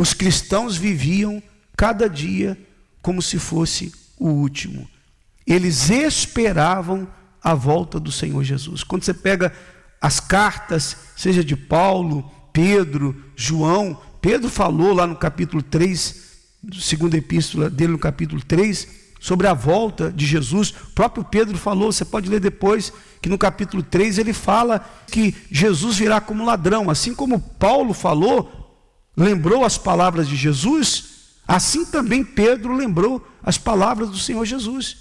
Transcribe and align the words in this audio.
Os 0.00 0.14
cristãos 0.14 0.78
viviam 0.78 1.42
cada 1.76 2.08
dia 2.08 2.56
como 3.02 3.20
se 3.20 3.38
fosse 3.38 3.92
o 4.18 4.30
último. 4.30 4.88
Eles 5.46 5.90
esperavam 5.90 7.06
a 7.44 7.52
volta 7.52 8.00
do 8.00 8.10
Senhor 8.10 8.42
Jesus. 8.42 8.82
Quando 8.82 9.04
você 9.04 9.12
pega 9.12 9.52
as 10.00 10.18
cartas, 10.18 10.96
seja 11.14 11.44
de 11.44 11.54
Paulo, 11.54 12.32
Pedro, 12.50 13.14
João, 13.36 14.00
Pedro 14.22 14.48
falou 14.48 14.94
lá 14.94 15.06
no 15.06 15.16
capítulo 15.16 15.62
3, 15.62 16.16
segunda 16.80 17.18
epístola 17.18 17.68
dele, 17.68 17.92
no 17.92 17.98
capítulo 17.98 18.42
3, 18.42 18.88
sobre 19.20 19.48
a 19.48 19.52
volta 19.52 20.10
de 20.10 20.24
Jesus. 20.24 20.70
O 20.70 20.94
próprio 20.94 21.24
Pedro 21.24 21.58
falou, 21.58 21.92
você 21.92 22.06
pode 22.06 22.30
ler 22.30 22.40
depois, 22.40 22.90
que 23.20 23.28
no 23.28 23.36
capítulo 23.36 23.82
3 23.82 24.16
ele 24.16 24.32
fala 24.32 24.82
que 25.08 25.34
Jesus 25.50 25.98
virá 25.98 26.22
como 26.22 26.42
ladrão. 26.42 26.88
Assim 26.88 27.14
como 27.14 27.38
Paulo 27.38 27.92
falou, 27.92 28.59
lembrou 29.16 29.64
as 29.64 29.76
palavras 29.76 30.28
de 30.28 30.36
Jesus, 30.36 31.04
assim 31.46 31.84
também 31.84 32.24
Pedro 32.24 32.74
lembrou 32.74 33.26
as 33.42 33.58
palavras 33.58 34.10
do 34.10 34.18
Senhor 34.18 34.44
Jesus. 34.44 34.96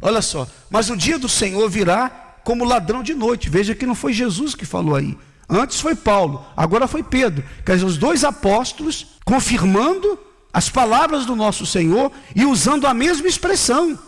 Olha 0.00 0.22
só, 0.22 0.46
mas 0.70 0.90
o 0.90 0.96
dia 0.96 1.18
do 1.18 1.28
Senhor 1.28 1.68
virá 1.68 2.08
como 2.44 2.64
ladrão 2.64 3.02
de 3.02 3.14
noite. 3.14 3.48
Veja 3.48 3.74
que 3.74 3.86
não 3.86 3.94
foi 3.94 4.12
Jesus 4.12 4.54
que 4.54 4.64
falou 4.64 4.94
aí. 4.94 5.18
Antes 5.48 5.80
foi 5.80 5.94
Paulo, 5.94 6.44
agora 6.56 6.88
foi 6.88 7.02
Pedro. 7.02 7.44
Quer 7.64 7.74
dizer, 7.74 7.86
os 7.86 7.96
dois 7.96 8.24
apóstolos 8.24 9.06
confirmando 9.24 10.18
as 10.52 10.68
palavras 10.68 11.24
do 11.24 11.36
nosso 11.36 11.64
Senhor 11.66 12.10
e 12.34 12.44
usando 12.44 12.86
a 12.86 12.94
mesma 12.94 13.28
expressão, 13.28 13.98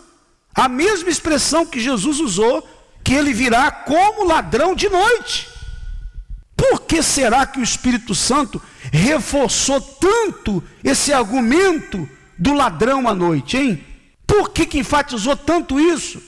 a 0.53 0.67
mesma 0.67 1.09
expressão 1.09 1.65
que 1.65 1.79
Jesus 1.79 2.19
usou, 2.19 2.67
que 3.03 3.13
ele 3.13 3.33
virá 3.33 3.71
como 3.71 4.27
ladrão 4.27 4.75
de 4.75 4.89
noite. 4.89 5.47
Que 6.89 7.03
será 7.03 7.45
que 7.45 7.59
o 7.59 7.63
Espírito 7.63 8.15
Santo 8.15 8.59
reforçou 8.91 9.79
tanto 9.79 10.63
esse 10.83 11.13
argumento 11.13 12.09
do 12.35 12.51
ladrão 12.51 13.07
à 13.07 13.13
noite, 13.13 13.57
hein? 13.57 13.85
Por 14.25 14.49
que, 14.49 14.65
que 14.65 14.79
enfatizou 14.79 15.37
tanto 15.37 15.79
isso? 15.79 16.19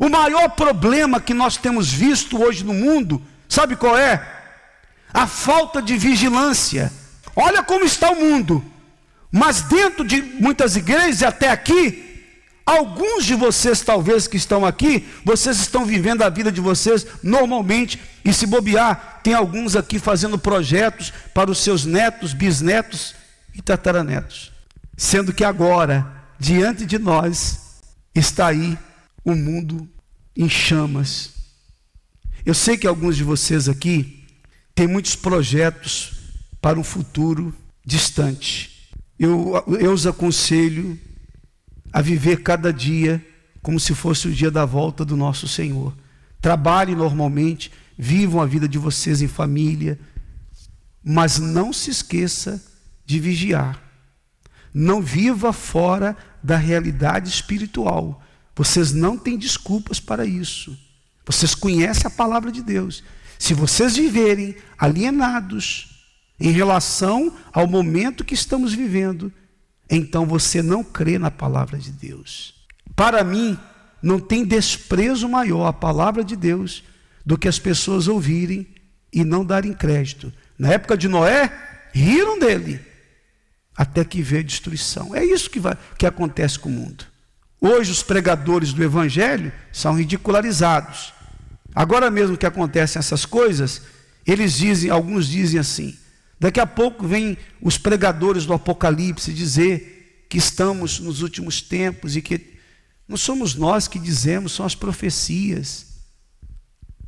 O 0.00 0.08
maior 0.08 0.48
problema 0.48 1.20
que 1.20 1.34
nós 1.34 1.58
temos 1.58 1.92
visto 1.92 2.42
hoje 2.42 2.64
no 2.64 2.72
mundo, 2.72 3.22
sabe 3.46 3.76
qual 3.76 3.98
é? 3.98 4.26
A 5.12 5.26
falta 5.26 5.82
de 5.82 5.98
vigilância. 5.98 6.90
Olha 7.36 7.62
como 7.62 7.84
está 7.84 8.10
o 8.10 8.18
mundo. 8.18 8.64
Mas 9.30 9.60
dentro 9.60 10.06
de 10.06 10.22
muitas 10.22 10.74
igrejas, 10.74 11.22
até 11.22 11.50
aqui, 11.50 12.07
alguns 12.68 13.24
de 13.24 13.34
vocês, 13.34 13.80
talvez 13.80 14.26
que 14.26 14.36
estão 14.36 14.66
aqui, 14.66 15.08
vocês 15.24 15.58
estão 15.58 15.86
vivendo 15.86 16.20
a 16.20 16.28
vida 16.28 16.52
de 16.52 16.60
vocês 16.60 17.06
normalmente, 17.22 17.98
e 18.22 18.32
se 18.32 18.46
bobear, 18.46 19.20
tem 19.24 19.32
alguns 19.32 19.74
aqui 19.74 19.98
fazendo 19.98 20.38
projetos 20.38 21.10
para 21.32 21.50
os 21.50 21.58
seus 21.58 21.86
netos, 21.86 22.34
bisnetos 22.34 23.14
e 23.54 23.62
tataranetos. 23.62 24.52
Sendo 24.98 25.32
que 25.32 25.44
agora, 25.44 26.06
diante 26.38 26.84
de 26.84 26.98
nós, 26.98 27.80
está 28.14 28.48
aí 28.48 28.76
o 29.24 29.34
mundo 29.34 29.88
em 30.36 30.48
chamas. 30.48 31.30
Eu 32.44 32.52
sei 32.52 32.76
que 32.76 32.86
alguns 32.86 33.16
de 33.16 33.24
vocês 33.24 33.66
aqui 33.66 34.26
têm 34.74 34.86
muitos 34.86 35.16
projetos 35.16 36.12
para 36.60 36.78
um 36.78 36.84
futuro 36.84 37.54
distante. 37.84 38.90
Eu, 39.18 39.64
eu 39.80 39.92
os 39.92 40.06
aconselho 40.06 40.98
a 41.92 42.00
viver 42.00 42.42
cada 42.42 42.72
dia 42.72 43.24
como 43.62 43.78
se 43.78 43.94
fosse 43.94 44.28
o 44.28 44.32
dia 44.32 44.50
da 44.50 44.64
volta 44.64 45.04
do 45.04 45.16
nosso 45.16 45.48
Senhor. 45.48 45.94
Trabalhem 46.40 46.94
normalmente, 46.94 47.72
vivam 47.96 48.40
a 48.40 48.46
vida 48.46 48.68
de 48.68 48.78
vocês 48.78 49.20
em 49.20 49.28
família, 49.28 49.98
mas 51.04 51.38
não 51.38 51.72
se 51.72 51.90
esqueça 51.90 52.62
de 53.04 53.18
vigiar. 53.18 53.82
Não 54.72 55.02
viva 55.02 55.52
fora 55.52 56.16
da 56.42 56.56
realidade 56.56 57.28
espiritual. 57.28 58.22
Vocês 58.54 58.92
não 58.92 59.16
têm 59.16 59.36
desculpas 59.36 59.98
para 59.98 60.24
isso. 60.24 60.76
Vocês 61.26 61.54
conhecem 61.54 62.06
a 62.06 62.10
palavra 62.10 62.52
de 62.52 62.62
Deus. 62.62 63.02
Se 63.38 63.54
vocês 63.54 63.96
viverem 63.96 64.56
alienados, 64.78 65.98
em 66.40 66.50
relação 66.50 67.36
ao 67.52 67.66
momento 67.66 68.24
que 68.24 68.34
estamos 68.34 68.72
vivendo, 68.72 69.32
então 69.90 70.26
você 70.26 70.62
não 70.62 70.84
crê 70.84 71.18
na 71.18 71.30
palavra 71.30 71.78
de 71.78 71.90
Deus. 71.90 72.54
Para 72.94 73.24
mim, 73.24 73.58
não 74.02 74.18
tem 74.20 74.44
desprezo 74.44 75.28
maior 75.28 75.66
a 75.66 75.72
palavra 75.72 76.22
de 76.22 76.36
Deus 76.36 76.84
do 77.24 77.38
que 77.38 77.48
as 77.48 77.58
pessoas 77.58 78.08
ouvirem 78.08 78.66
e 79.12 79.24
não 79.24 79.44
darem 79.44 79.72
crédito. 79.72 80.32
Na 80.58 80.72
época 80.72 80.96
de 80.96 81.08
Noé, 81.08 81.52
riram 81.92 82.38
dele, 82.38 82.80
até 83.76 84.04
que 84.04 84.22
veio 84.22 84.44
destruição. 84.44 85.14
É 85.14 85.24
isso 85.24 85.50
que, 85.50 85.60
vai, 85.60 85.76
que 85.96 86.06
acontece 86.06 86.58
com 86.58 86.68
o 86.68 86.72
mundo. 86.72 87.04
Hoje, 87.60 87.90
os 87.90 88.02
pregadores 88.02 88.72
do 88.72 88.82
Evangelho 88.82 89.52
são 89.72 89.94
ridicularizados. 89.94 91.12
Agora 91.74 92.10
mesmo 92.10 92.36
que 92.36 92.46
acontecem 92.46 92.98
essas 92.98 93.24
coisas, 93.24 93.82
eles 94.26 94.54
dizem, 94.54 94.90
alguns 94.90 95.26
dizem 95.26 95.58
assim: 95.58 95.96
Daqui 96.40 96.60
a 96.60 96.66
pouco 96.66 97.06
vem 97.06 97.36
os 97.60 97.76
pregadores 97.76 98.46
do 98.46 98.52
Apocalipse 98.52 99.32
dizer 99.32 100.26
que 100.28 100.38
estamos 100.38 101.00
nos 101.00 101.22
últimos 101.22 101.60
tempos 101.60 102.16
e 102.16 102.22
que 102.22 102.58
não 103.08 103.16
somos 103.16 103.54
nós 103.54 103.88
que 103.88 103.98
dizemos, 103.98 104.52
são 104.52 104.66
as 104.66 104.74
profecias. 104.74 105.86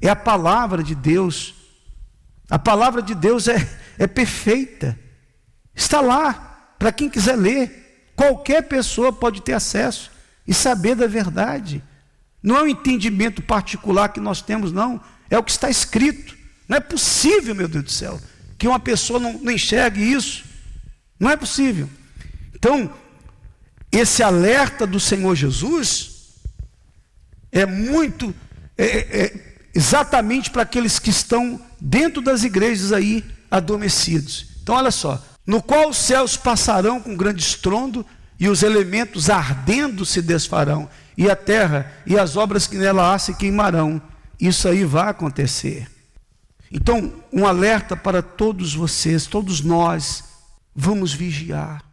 É 0.00 0.08
a 0.08 0.16
palavra 0.16 0.82
de 0.82 0.94
Deus. 0.94 1.54
A 2.48 2.58
palavra 2.58 3.02
de 3.02 3.14
Deus 3.14 3.46
é, 3.46 3.78
é 3.98 4.06
perfeita. 4.06 4.98
Está 5.74 6.00
lá, 6.00 6.74
para 6.78 6.90
quem 6.90 7.10
quiser 7.10 7.36
ler. 7.36 8.12
Qualquer 8.16 8.62
pessoa 8.62 9.12
pode 9.12 9.42
ter 9.42 9.52
acesso 9.52 10.10
e 10.46 10.54
saber 10.54 10.94
da 10.94 11.06
verdade. 11.06 11.84
Não 12.42 12.56
é 12.56 12.62
um 12.62 12.68
entendimento 12.68 13.42
particular 13.42 14.08
que 14.08 14.20
nós 14.20 14.40
temos, 14.40 14.72
não. 14.72 15.00
É 15.28 15.38
o 15.38 15.42
que 15.42 15.50
está 15.50 15.68
escrito. 15.68 16.36
Não 16.66 16.78
é 16.78 16.80
possível, 16.80 17.54
meu 17.54 17.68
Deus 17.68 17.84
do 17.84 17.90
céu, 17.90 18.20
que 18.60 18.68
uma 18.68 18.78
pessoa 18.78 19.18
não, 19.18 19.32
não 19.38 19.50
enxergue 19.50 20.02
isso. 20.02 20.44
Não 21.18 21.30
é 21.30 21.36
possível. 21.36 21.88
Então, 22.54 22.92
esse 23.90 24.22
alerta 24.22 24.86
do 24.86 25.00
Senhor 25.00 25.34
Jesus 25.34 26.34
é 27.50 27.64
muito, 27.64 28.34
é, 28.76 28.84
é, 28.84 29.54
exatamente 29.74 30.50
para 30.50 30.60
aqueles 30.60 30.98
que 30.98 31.08
estão 31.08 31.58
dentro 31.80 32.20
das 32.20 32.44
igrejas 32.44 32.92
aí 32.92 33.24
adormecidos. 33.50 34.48
Então, 34.62 34.74
olha 34.74 34.90
só: 34.90 35.24
no 35.46 35.62
qual 35.62 35.88
os 35.88 35.96
céus 35.96 36.36
passarão 36.36 37.00
com 37.00 37.16
grande 37.16 37.40
estrondo, 37.42 38.04
e 38.38 38.46
os 38.46 38.62
elementos 38.62 39.30
ardendo 39.30 40.04
se 40.04 40.20
desfarão, 40.20 40.86
e 41.16 41.30
a 41.30 41.36
terra 41.36 41.90
e 42.04 42.18
as 42.18 42.36
obras 42.36 42.66
que 42.66 42.76
nela 42.76 43.14
há 43.14 43.18
se 43.18 43.32
queimarão. 43.32 44.02
Isso 44.38 44.68
aí 44.68 44.84
vai 44.84 45.08
acontecer. 45.08 45.88
Então, 46.70 47.12
um 47.32 47.46
alerta 47.46 47.96
para 47.96 48.22
todos 48.22 48.74
vocês, 48.74 49.26
todos 49.26 49.60
nós, 49.60 50.24
vamos 50.74 51.12
vigiar. 51.12 51.89